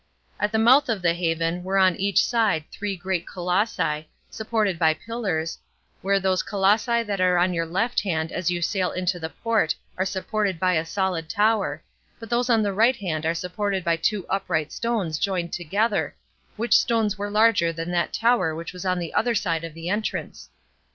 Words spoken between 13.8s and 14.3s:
by two